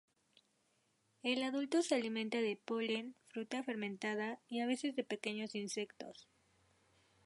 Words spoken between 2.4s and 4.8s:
de polen, fruta fermentada y a